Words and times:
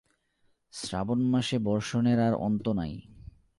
শ্রাবণমাসে 0.73 1.57
বর্ষণের 1.59 2.19
আর 2.19 2.33
অন্ত 2.33 2.65
নাই। 2.67 2.93